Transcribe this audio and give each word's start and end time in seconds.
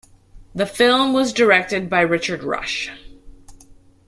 The 0.55 0.65
film 0.65 1.13
was 1.13 1.31
directed 1.31 1.87
by 1.87 2.01
Richard 2.01 2.41
Rush. 2.43 2.89